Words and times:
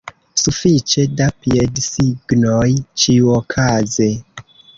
Sufiĉe 0.43 1.03
da 1.19 1.27
piedsignoj 1.43 2.71
ĉiuokaze! 3.03 4.11